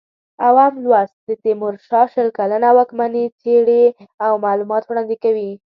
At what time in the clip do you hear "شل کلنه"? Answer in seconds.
2.13-2.69